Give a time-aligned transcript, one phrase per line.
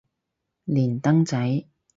[0.65, 1.67] 連登仔